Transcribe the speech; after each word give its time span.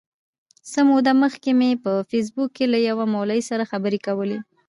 څه 0.71 0.79
موده 0.89 1.13
مخکي 1.23 1.51
مي 1.59 1.71
په 1.83 1.91
فېسبوک 2.09 2.49
کي 2.57 2.65
له 2.73 2.77
یوه 2.89 3.05
مولوي 3.13 3.41
سره 3.49 3.69
خبري 3.71 3.99
کولې. 4.07 4.37